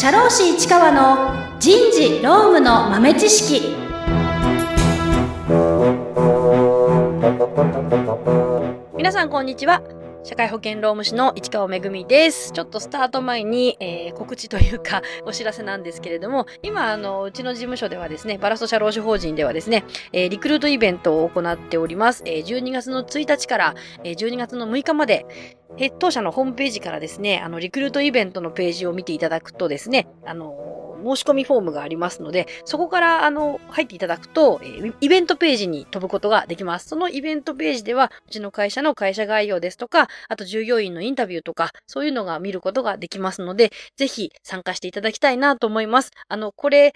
[0.00, 3.74] 社労士市川の人事労務の豆知識。
[8.96, 9.97] 皆さんこんにちは。
[10.28, 12.52] 社会保険労務士の市川めぐみです。
[12.52, 22.24] ちょっとスタート前に、えー、告知というか お知らせなんですけれども、今、あの、うちの事務所ではですね、バラスト社労士法人ではですね、えー、リクルートイベントを行っております。
[22.26, 23.74] えー、12月の1日から、
[24.04, 25.24] えー、12月の6日まで、
[25.78, 36.88] え当社のホームページからですね、あの、リクルートイベントのページを見ていただくとですね、あの申し込みフォームがありますので、そこからあの入っていただくと、えイベントページに飛ぶことができます。
[36.88, 46.10] そのイベントページでは、うちの会社の会社概要ですとか、あと従業員のインタビューとか、そういうのが見ることができますので、ぜひ参加していただきたいなと思います。
[46.28, 46.92] あの、これ、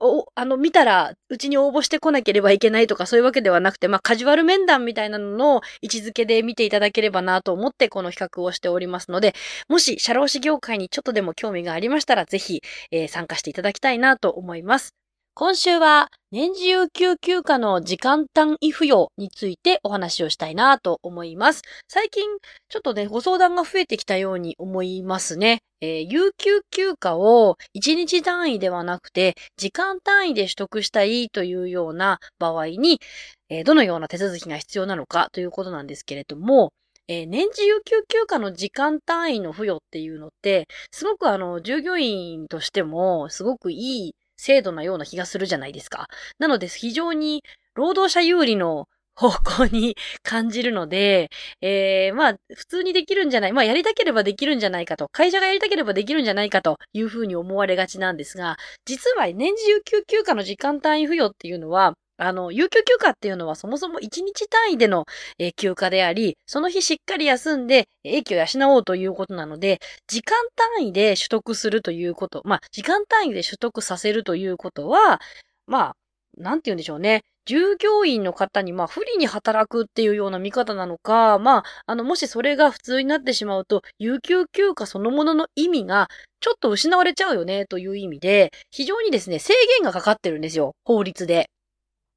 [0.00, 9.34] お、あの、見たら、うちに応募してこなければいけないとかそういうわけではなくて、まあ、カジュアル面談みたいなのの位置づけで見ていただければなと思ってこの比較をしておりますので、
[9.68, 15.03] もし、社労士業界にちょっとでも興味がありましたら、ぜひ、えー、参加していただきたいなと思います。
[15.36, 21.62] 今週は年次有給休暇の時間単位付与についてお話をしたいなと思います。
[21.88, 22.22] 最近
[22.68, 25.62] ちょっとね、ご相談が増えてきたように思いますね。
[25.80, 33.00] えー、有給休暇を1日単位ではなくて時間単位で取得したいというような場合に、
[33.48, 36.70] えー、どのような手続きが必要なのかということなんですけれども、
[37.08, 46.06] えー、年次有給休暇の時間単位の付与っていうのって、すごくあの、従業員としてもすごくいい制度なような気がするじゃないですか。
[46.38, 47.42] なので非常に
[47.74, 65.04] 労働者有利の方向に感じるので、えー、まあ、普通にできるんじゃない、まあ、やりたければできるんじゃないかと、会社がやりたければできるんじゃないかというふうに思われがちなんですが、実は年次有給休暇の時間単位付与っていうのは、あの、有給休暇っていうのはそもそも1日単位での、
[65.38, 75.20] えー、休暇であり、その日しっかり休んで、英気を養おうということなので、時間単位で取得するということ、まあ、時間単位で取得させるということは、
[75.66, 75.96] まあ、
[76.36, 77.22] なんて言うんでしょうね。
[77.46, 86.08] 従業員の方に、まあ、不利に働くっていうような見方なのか、まあ、あの、もしそれが普通になってしまうと、有給休暇そのものの意味が、
[86.40, 90.74] ちょっと失われちゃうよね、という意味で、非常にですね、制限がかかってるんですよ。
[90.84, 91.50] 法律で。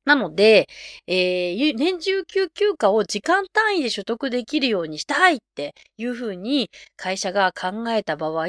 [0.07, 0.69] なので、
[1.05, 8.47] えー、年中休休暇を時間単位で取得できるようにしたいっていうふうに会社が考えた場合、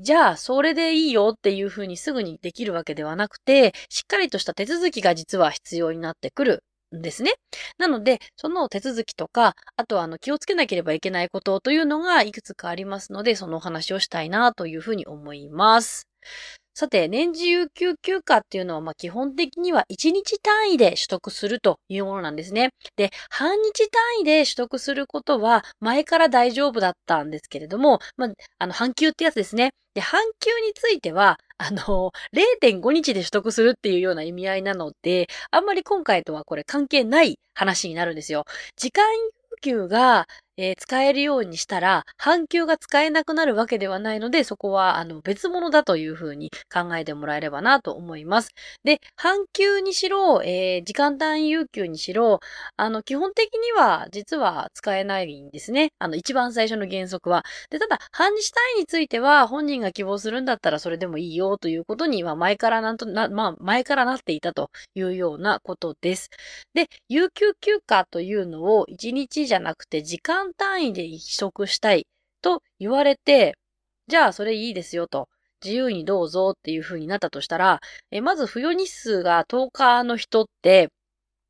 [0.00, 6.64] じゃあ、それでいいよっていうふうにすぐにできるわけではなくて、しっかりとした手続きが実は必要になってくる
[6.96, 7.34] んですね。
[7.78, 16.08] なので、その手続きとか、あとはあの気をつけなければいけないことというのがいくつかありますので、そのお話をしたいなというふうに思います。
[16.76, 22.70] さて、年次有給休暇っていうのは、まあ、基本的には1日単位で取得するというものなんですね。
[22.96, 29.70] で、半日単位で取得することは前から大丈夫だったんですけれども、まあ、あの、半休ってやつですね。
[29.94, 38.44] で、半休については、あの、0.5日で取得するっていうような意味合いなので、あんまり今回とはこれ関係ない話になるんですよ。
[38.76, 39.30] 時間有
[39.62, 40.26] 給が、
[40.56, 48.50] えー、使えるようにしたら、半休が使えなくなるわけではないので、そこは、あの、別物だというふうに考えてもらえればなと思います。
[48.84, 52.40] で、半休にしろ、えー、時間単位有給にしろ、
[52.76, 55.90] あの、基本的には、実は使えないんですね。
[55.98, 57.44] あの、一番最初の原則は。
[57.70, 66.30] で、ただ、半日単位については、本人が希望するんだったらそれでもいいよということには、前からなんとな、まあ、前からなっていたというようなことです。
[66.74, 72.06] で、有給休暇というのを1日じゃなくて時間単位で移植したい
[72.42, 73.54] と言われて、
[74.08, 75.28] じゃあそれいいですよと。
[75.64, 80.90] 自由にどうぞっていう風になったとしたら、えまず付与日数が10日の人って、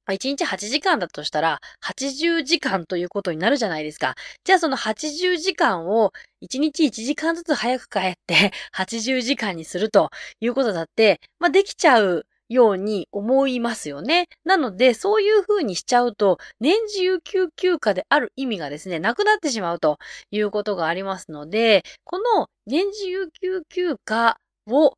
[0.06, 4.14] 1日8時間だとしたら、80時間ということになるじゃないですか。
[4.44, 6.12] じゃあその80時間を
[6.42, 14.26] 1日1時間ずつ早く帰って80時間にするということだって、まあできちゃうように思いますよね。
[14.44, 19.98] なので、そういうふうにしちゃうと、年次有給休暇である意味がですね、なくなってしまうと
[20.30, 24.36] いうことがありますので、この年次有給休暇
[24.66, 24.94] を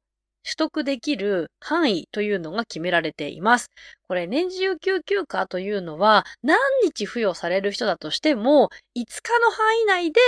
[0.47, 3.69] 取得できる範囲というのが決められています。
[4.07, 10.21] これ、年次有給休暇というのは、何日付与される人だとしても、5日の範囲内で、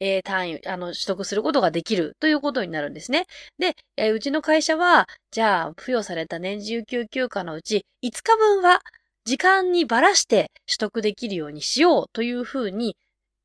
[0.00, 3.26] えー、単位、あの、取得することができるということになるんですね。
[3.58, 8.80] で、えー、うちの会社は、じゃあ、付与された年次有給休暇のうち、5日分は、
[9.24, 12.96] 時間にばらして取得できるようにしようというふうに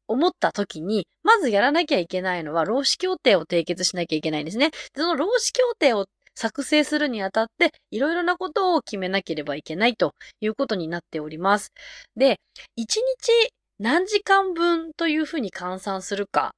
[0.07, 4.71] 思った時に、まずやらなきゃいけないのは、労使協定を締結しなきゃいけないんですね。
[4.95, 11.71] その労使協定を作成するにあたって、いろいろなことを決めなければいけないということになっております。
[12.15, 12.39] で、
[12.75, 13.31] 1日
[13.79, 16.53] 何時間分というふうに換算するか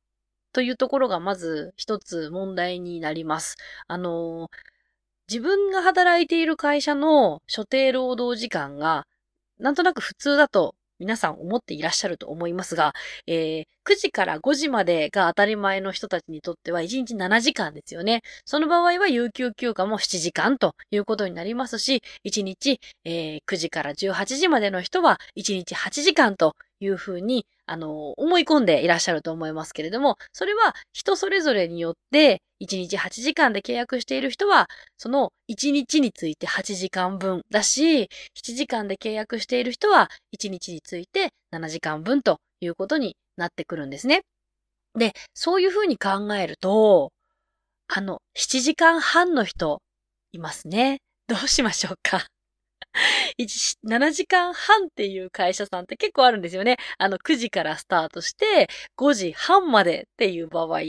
[0.53, 3.56] というところがまず一つ問題になります。
[3.88, 4.50] あの、
[5.29, 9.06] 自分が働いている会社の所定労働時間が
[9.59, 12.94] なんとなく普通だと皆さん思っていらっしゃると思いますが、
[13.28, 18.22] えー、9時から5時までが当たり前の人たちにとっては1日7時間ですよね。
[18.46, 44.21] その場合は有給休暇も7時間ということになりますし、1日、えー、9時から18時までの人は1日8時間というふうにあの、思い込んでいらっしゃると思いますけれども、それは人それぞれによって、1日8時間で契約している人は、その1日について8時間分だし、7時間で契約している人は、1日について7時間分ということになってくるんですね。
[44.95, 47.12] で、そういうふうに考えると、
[47.88, 49.81] あの、7時間半の人、
[50.33, 51.00] いますね。
[51.27, 52.27] どうしましょうか？
[53.40, 56.78] 7時間半っていう会社さんって結構あるんですよね。
[56.98, 58.68] あの、9時からスタートして、
[58.98, 60.80] 5時半までっていう場合。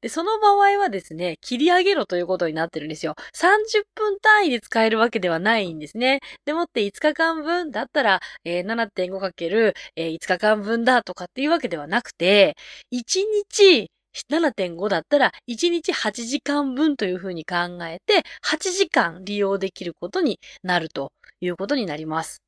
[0.00, 3.14] で、その場合はですね、切り上げろということになってるんですよ。
[3.34, 6.20] 30分単位で使えるわけではないんですね。
[6.44, 12.56] でもって5日間分だったら、えー、7.5× えー、5日間分だとかっていうわけではなくて、
[12.92, 13.90] 1日
[14.30, 21.12] 7.5だったら1日8時間分というふうに考えて8時間利用できることになると
[21.44, 22.42] いうことになります。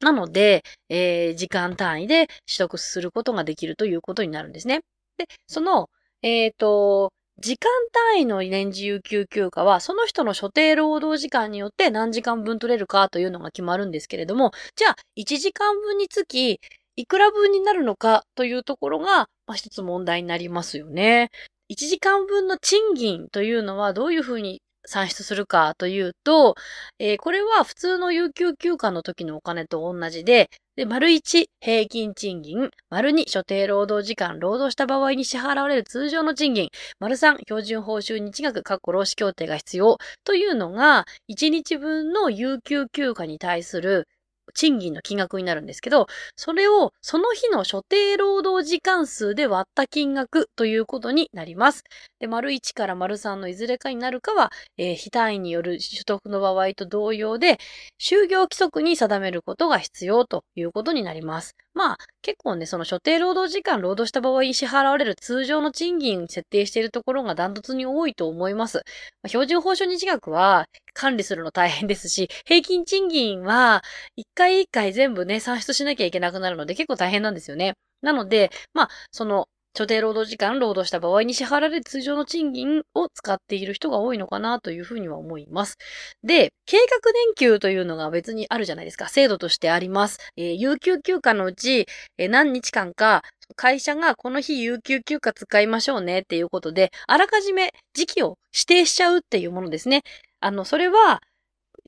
[0.00, 4.80] なので、えー、時間単位で取得することができるということになるんですね。
[5.18, 5.90] で、その、
[6.22, 16.60] えっ、ー、と、時間単位の年次有給休暇は、その人の所定労働時間によって何時間分取れるかというのが決まるんですけれども、じゃあ、1時間分につき、
[16.96, 21.30] いくら分になるのかというところが、まあ、一つ問題になりますよね。
[21.70, 24.60] 1時間分の賃金というのはどういうふうに
[24.90, 26.56] 算出するかというと、
[26.98, 44.08] えー、これは普通の有給休暇の時のお金と同じで、で、丸1、平均賃金、丸2、所定労働時間、労働した場合に支払われる通常の賃金、丸3、標準報酬日額、括弧労使協定が必要というのが、1日分の有給休暇に対する
[44.52, 46.06] 賃金の金額になるんですけど、
[46.36, 51.84] それをその日の所定労働時間数で割った金額ということになります。
[52.18, 57.58] で、丸1から丸3のいずれかになるかは、えー、非単位による所得の場合と同様で、
[58.00, 61.56] 就業規則に定めることが必要ということになります。
[61.72, 68.78] まあ、結構ね、その所定労働時間労働した場合支払われる通常の賃金設定しているところがダントツに多いと思います。
[69.22, 73.82] まあ、標準報酬日額は管理するの大変ですし、平均賃金は
[74.16, 77.74] 一回一回全部ね、算出しなきゃいけなくなるので結構大変なんですよね。
[78.02, 85.76] なので、まあ、その所定労働時間労働した場合に支払われる通常の賃金を使っている人が多いのかなというふうには思います。
[86.24, 89.08] で、計画年休というのが別にあるじゃないですか。
[89.08, 90.18] 制度としてあります。
[90.36, 91.86] えー、有給休暇のうち、
[92.18, 93.22] えー、何日間か
[93.56, 100.02] 会社がこの日有給休暇使いましょうねっていうことで、あらかじめ時期を指定しちゃうっていうものですね。
[100.40, 101.20] あの、それは、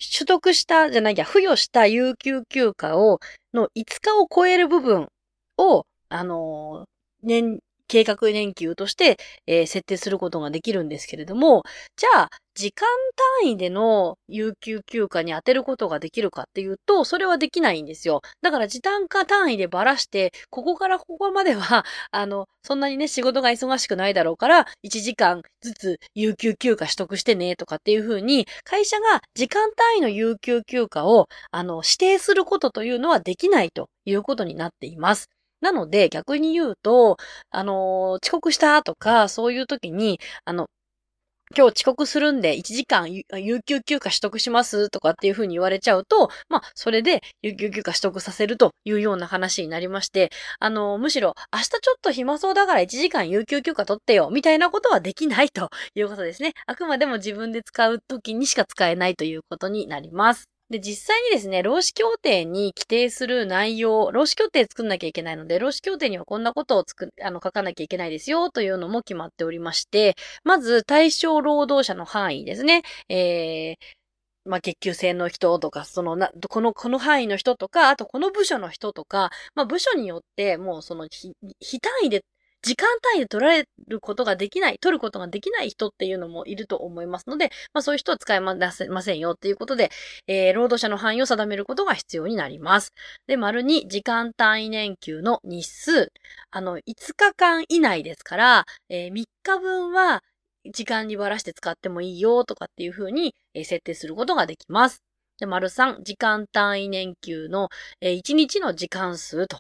[0.00, 3.20] 取得したじゃないや、付与した有給休暇を、
[3.55, 5.08] の5日を超える部分
[5.58, 6.87] を、あの
[7.23, 7.61] 年、
[7.93, 11.62] 計画年休として、えー、設定することができるんですけれども、
[11.94, 12.89] じゃあ、時間
[13.43, 18.23] 単位での有給休暇に当てることができるかっていうと、それはできないんですよ。
[18.41, 35.28] だから時短化単位でばらして、ここからここまでは、 あの、そんなにね、仕事が忙しくないだろうから、1時間ずつ有給休暇取得してね、とかっていうふうに、会社が時間単位の有給休暇を、あの、指定することというのはできないということになっています。
[35.62, 37.16] なので、逆に言うと、
[37.50, 40.69] あの、遅刻したとか、そういう時に、あの、
[41.57, 56.54] 今日遅刻するんで1時間有給休暇取得しますとかっていう風に言われちゃうと、まあ、それで有給休暇取得させるというような話になりまして、あの、むしろ明日ちょっと暇そうだから1時間有給休暇取ってよ、みたいなことはできないということですね。
[56.66, 60.51] あくまでも自分で使う時にしか使えないということになります。
[60.73, 72.83] で、実際にですね、労使協定に規定する内容、労使協定作んなきゃいけないので、労使協定にはこんなことをつく、あの、書かなきゃいけないですよ、というのも決まっておりまして、まず、対象労働者の範囲ですね。
[73.11, 81.07] えー、まあ、月給制の人とか、そのな、この、この範囲の人とか、あとこの部署の人とか、まあ、部署によって、もうその、
[81.61, 82.25] 非単位で
[82.62, 88.57] 時間単位で取られることができない、取ることができない人っていうのもいると思いますので、まあそういう人は使いま
[89.02, 89.90] せんよっていうことで、
[90.28, 92.92] えー、労働者の範囲を定めることが必要になります。
[93.26, 96.12] で、丸に時間単位年休の日数。
[96.50, 96.83] あの、5
[97.16, 100.23] 日間以内ですから、えー、3日分は
[100.73, 105.02] 時間にばらして使ってもいいよとかっていうふうに、設定することができます。
[105.38, 107.69] で、丸3、時間単位年休の、
[108.00, 109.59] え、1日の時間数と。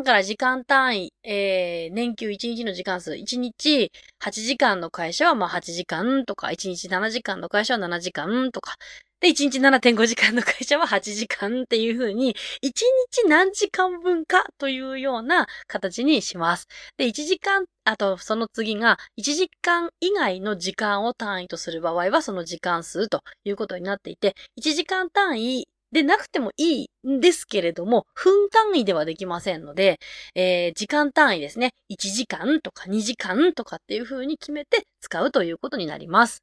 [0.00, 3.92] だから時間単位、えー、年休1日の時間数、1日
[4.22, 8.76] 8時間の会社はまあ8時間とか、1日7時間の会社は7時間とか、
[9.20, 16.66] で、1日7.5時間の会社は8時間っていう風に、1日何時間分かというような形にします。
[16.96, 29.98] で、1時間、あとその次が1時間以外の時間を単位とする場合はその時間数ということになっていて、1時間単位でなくてもいいんですけれども、分単位ではできませんので、
[30.34, 31.72] えー、時間単位ですね。
[31.90, 36.42] 1時間とか2時間とかっていう風に決めて使うということになります。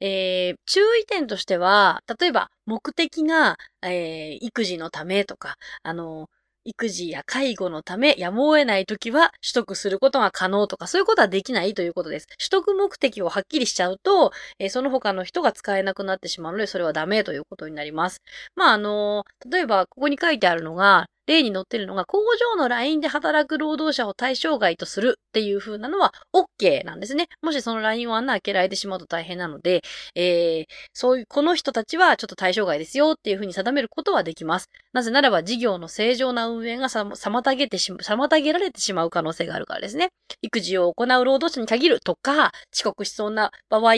[0.00, 6.28] えー、注意点としては、例えば目的が、えー、育児のためとか、あの、
[6.64, 12.26] 育児や介護のためやむを得ない時は取得することが可能とかそういうことはできないということです。
[12.26, 18.22] 取得目的をはっきりしちゃうと、えー、その他の人が使えなくなってしまうのでそれはダメということになります。
[18.56, 22.18] まああのー、例えばここに書いてあるのが例に載ってるのが、工
[22.54, 27.28] 場のラインで働く労働者を対象外とするっていう風なのは OK なんですね。
[27.42, 29.82] もしそのラインを穴開けられてしまうと大変なので、
[30.14, 34.68] えー、そういう、この人たちはちょっと対象外ですよっていう風に定めることはできます。
[34.92, 40.08] なぜならば事業の正常な運営が妨げてし、妨げられてしまう可能性があるからですね。
[40.42, 43.94] 育児を行う労働者に限るとか、遅刻しそうな場合、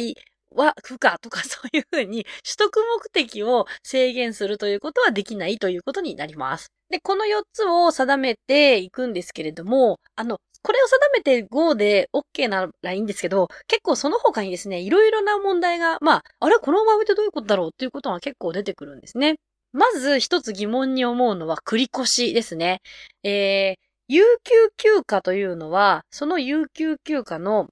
[0.54, 6.70] は不可とかそういうふうに取得目的を制限するということはできないということになります。
[6.92, 19.36] で、この4つを定めていくんですけれども、あの、これを定めて Go で OK ならいいんですけど、結構その他にですね、いろいろな問題が、まあ、あれこの場合ってどういうことだろうっていうことが結構出てくるんですね。
[19.72, 22.82] まず一つ疑問に思うのは繰り越しですね。
[23.24, 27.68] えー、有給休暇というのは、その有給休暇の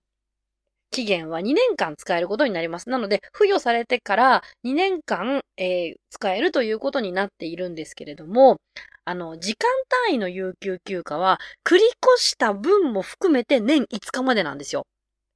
[0.91, 2.89] 期限は2年間使えることになります。
[2.91, 8.59] なので、付与されてから2年間、えー、使えるということになっているんですけれども、
[9.05, 9.69] あの、時間
[10.09, 14.87] 単位の有給休暇は、繰り越した分も含めて年5日までなんですよ。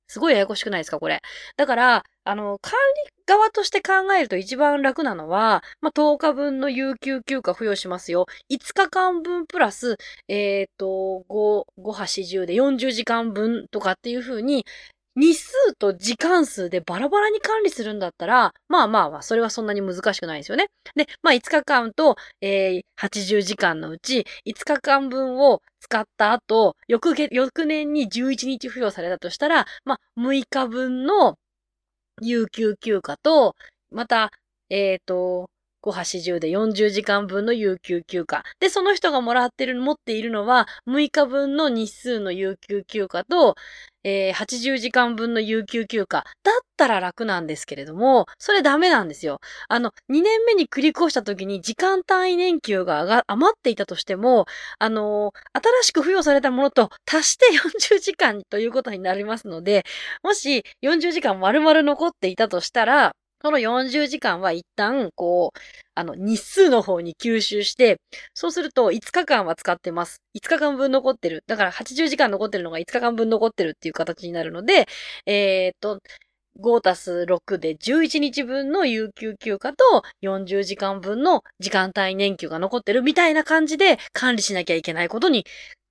[0.07, 1.21] すごいややこしくないですか、これ。
[1.57, 2.73] だから、あの、管
[3.07, 8.27] 理側として考えると一番楽なのは、まあ、10日分の有給休暇付与しますよ。
[8.51, 9.97] 5日間分プラス、
[10.29, 14.65] えっ、ー、と、5、5、8、10で40時間分とかっていう風に、
[15.17, 20.67] 日数と時間数でバラバラに管理するんだったら、まあまあまあ、それはそんなに難しくないですよね。
[20.97, 31.39] で、まあ5日間と、えー、80時間のうち、5日間分を使った後、翌翌年に11日付与されたとしたら、まあ6日分の
[32.21, 33.55] 有給休暇と、
[33.91, 34.31] また、
[34.71, 35.51] えっ、ー、と、
[35.85, 38.43] 5、80で40時間分の有給休暇。
[38.61, 43.55] で、その人がもらってる、持っているのは、6日分の日数の有給休暇と、
[44.05, 46.25] えー、80時間分の有給休暇。
[46.43, 49.41] だったら楽なんですけれども、それダメなんですよ。
[49.69, 54.47] あの、2年目に繰り越した時に時間単位年給がが余っていたとしても、
[54.79, 59.85] あのー、新しく付与されたものと足して40時間ということになりますので、
[60.23, 65.59] もし40時間丸々残っていたとしたら、その40時間は一旦、こう、
[65.95, 68.01] あの、日数の方に吸収して、
[68.33, 70.23] そうすると5日間は使ってます。
[70.35, 71.45] 5日間分残ってる。
[71.47, 74.87] だから80時間残ってるのが5日間分残ってるっていう形になるので、
[75.27, 76.01] えー、っと、
[76.59, 85.45] 5たす6で11日分の有給休暇と40時間分の時間帯年休が残ってるみたいな感じで管理しなきゃいけないことに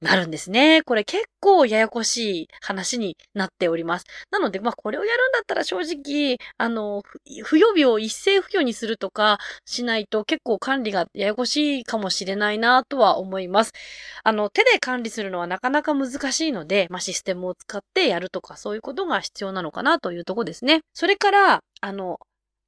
[0.03, 0.81] なるんですね。
[0.83, 4.05] これ結構ややこしい話になっております。
[4.31, 13.71] なので、まあこれをやるんだったら正直、あの、付与日を一斉付与にするとかしないと結構管理がややこしいかもしれないなとは思います。
[14.23, 20.81] あの、手で管理するのはなかなか難しいので、まあシステムを使ってやるとかそういうことが必要なのかなというとこですね。
[20.93, 22.19] それから、あの、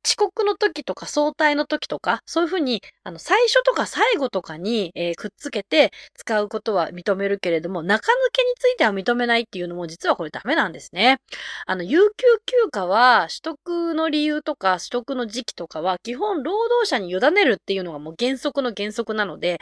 [0.05, 11.17] 遅刻の時とか早退の時とか、そういうふうに、あの、最初とか最後とかに、えー、くっつけて使うことは認めるけれども、中抜けについては認めないっていうのも実はこれダメなんですね。
[11.65, 19.59] あの、有給休暇は取得の理由とか取得の時期とかは基本労働者に委ねるっていうのがもう原則の原則なので、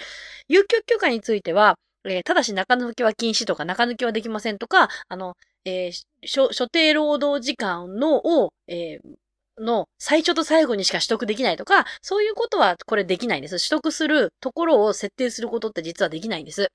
[0.50, 5.36] 有給休暇については、えー、ただし中抜きは禁止とか中抜きはできませんとか、あの、
[5.66, 9.23] えー、所定労働時間のを、えー、
[9.60, 13.58] の最初と最後にしか取得できないとか、そういうことはこれできないんです。
[13.58, 16.70] 取得するところを設定することって実はできないんです。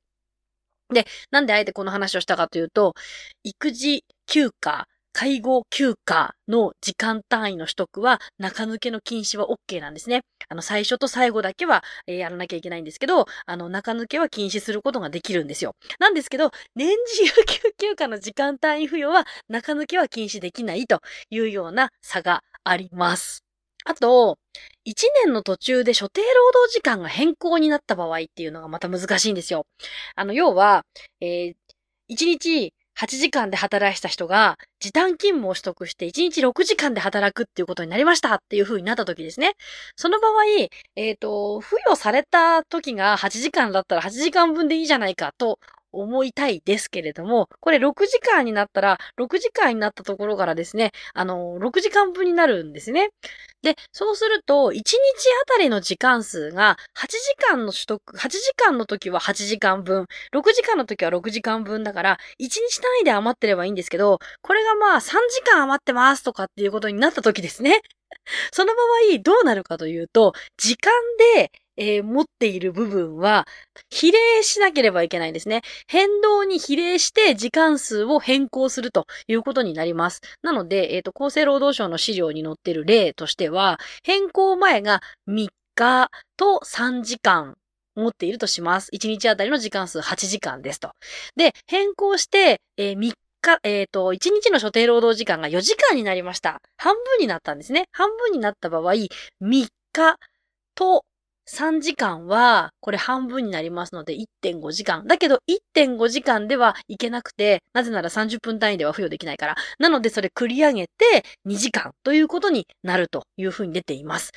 [0.93, 2.95] で、なんであえてこの話をしたかというと、
[3.45, 10.23] 育児休暇、介護休暇の時間単位の取得は中抜けの禁止は OK なんですね。
[10.49, 15.75] あの、最初と最後だけは、えー、やらなきゃいけないんですけど、あの、中抜けは禁止することができるんですよ。
[15.99, 23.45] なんですけど、年次有給休暇の時間単位付与は中抜けは禁止できないというような差があります。
[23.85, 24.39] あと、
[24.87, 24.95] 1
[25.25, 29.67] 年の途中で所定労働時間が変更になった場合っていうのがまた難しいんですよ。
[30.15, 30.85] あの、要は、
[31.21, 31.55] えー、
[32.11, 39.55] 1日8時間で働いた人が、時短勤務を取得して1日6時間で働くっていうことになりましたっていう風になった時ですね。
[39.97, 40.33] その場合、
[40.97, 45.61] えっ、ー、と、付与された時が8時間だったら8時間分でいいじゃないかと
[46.01, 53.11] 思いたいですけれども、これ6時間になったら、6時間になったところからですね、あの、6時間分になるんですね。
[53.63, 54.95] で、そうすると、1日あ
[55.47, 57.19] たりの時間数が、8時
[57.51, 67.81] 間の取得、8時間の時は8時間分、6時間の時は6時間分だから、1日単位で余ってればいいんですけど、これがまあ3時間余ってますとかっていうことになった時ですね。
[68.53, 70.93] その場合、どうなるかというと、時間
[71.37, 73.47] で、えー、持っている部分は、
[73.89, 75.63] 比例しなければいけないんですね。
[75.87, 80.21] 変動に比例して時間数を変更するということになります。
[80.43, 87.57] なので、えっ、ー、と、厚生労働省の資料に載っている例としては、変更前が3日と3時間
[87.95, 88.91] 持っているとします。
[88.93, 90.91] 1日あたりの時間数8時間ですと。
[91.37, 96.61] で、変更して、えー、3日、えっ、ー、と、1日の所定労働時間が4時間になりました。
[96.77, 97.87] 半分になったんですね。
[97.93, 99.09] 半分になった場合、3
[99.41, 99.69] 日
[100.75, 101.05] と
[101.49, 105.07] 3時間は、これ半分になりますので1.5時間。
[105.07, 105.41] だけど
[105.75, 109.57] 1.5時間ではいけなくて、なぜなら30分単位では付与できないから。
[109.79, 114.33] なのでそれ繰り上げて2時間ということになるというふうに出ています。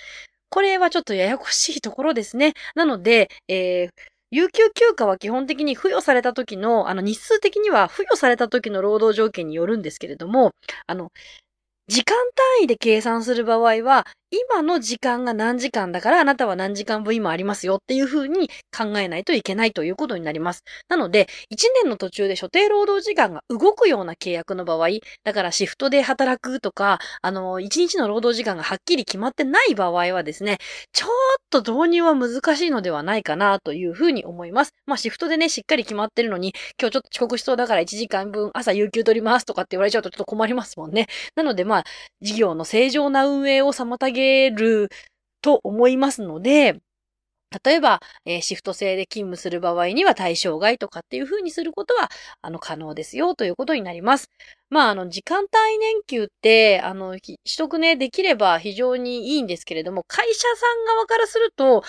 [0.49, 2.53] これはちょっとややこしいところですね。
[2.75, 3.89] なので、えー、
[4.31, 10.51] 有給休暇は基本的に付与された時の、あの日数的には付与された時の労働条件によるんですけれども、
[10.87, 11.11] あの、
[11.87, 12.15] 時間
[12.57, 20.63] 単位で計算する場合は、今の時間が何時間だからあなたは何時間分今ありますよっていうふうに考えないといけないということになります。
[20.87, 24.87] なので、1年の途中で所定労働時間が動くような契約の場合、
[25.25, 30.59] だからシフトで働くとか、あの、1日の労働時間がはっきり決まってない場合はですね、
[30.93, 31.09] ちょっ
[31.49, 34.73] と導入は難しいのではないかなというふうに思います。
[34.85, 41.07] まあシフトでね、しっかり決まってるのに、今日ちょっと遅刻しそうだから1時間分朝有給取りますとかって言われちゃうとちょっと困りますもんね。
[41.35, 41.83] なのでまあ、
[42.21, 44.89] 事業の正常な運営を妨げげる
[45.41, 46.79] と思いますので、
[47.65, 52.09] 例えば、えー、シフト制で勤務する場合には対象外とかっていう風にすることは、
[52.41, 54.29] あの、可能ですよということになります。
[54.69, 61.83] まあ、あの、時間帯年給って、あの、取得ね、できれば非常にいいんですけれども、会社さん側からすると、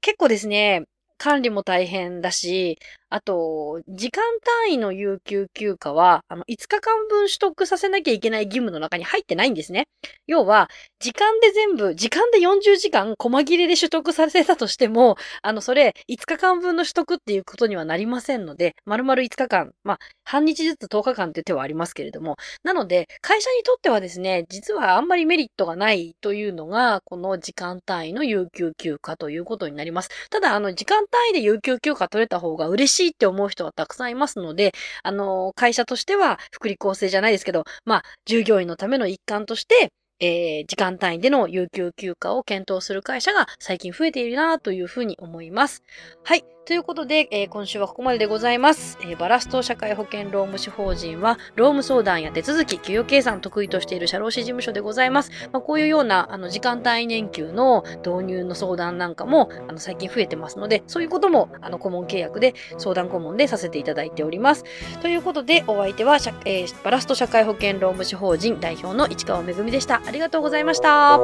[0.00, 0.84] 結構ですね、
[1.18, 4.24] 管理も大変だし、あと、時間
[4.66, 9.86] 単位の有給休暇は、あの、5日間分取得させなきゃいけない義務の中に入ってないんですね。
[10.26, 30.10] 要は、時間で全部、時間で40時間、細切れで取得させたとしても、あの、それ、5日間分の取得っていうことにはなりませんので、丸々5日間、まあ、半日ずつ10日間って手はありますけれども、なので、会社にとってはですね、実はあんまりメリットがないというのが、この時間単位の有給休暇ということになります。
[30.28, 45.82] ただ、あの、時間単位で有給休暇取れた方が嬉しいしいって思う人はたくさんいますので、あの、会社としては福利厚生じゃないですけど、まあ、従業員のための一環として、えー、時間単位での有給休暇を検討する会社が最近増えているなというふうに思います。
[46.24, 46.55] はい。
[46.66, 48.98] ということで、えー、今週はここまででございます。
[49.00, 55.30] えー、バラスト社会保険労務士法人は、労務相談や手続き、給与計算得意としている社労士事務所でございます。
[55.52, 64.64] まあ、こういうような、あの、時間単位年休の導入の相談なんかも、あの、最近増えてますので、そういうことも、あの、顧問契約で、相談顧問でさせていただいております。
[65.00, 70.02] ということで、お相手は、えー、バラスト社会保険労務士法人代表の市川めぐみでした。
[70.04, 71.16] ありがとうございました。